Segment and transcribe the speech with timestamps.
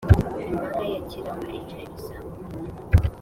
[0.49, 2.97] imbaga ya cyilima ica ibisambo mu nka.